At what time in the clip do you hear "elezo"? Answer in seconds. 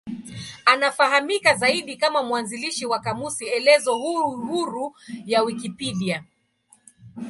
3.45-3.97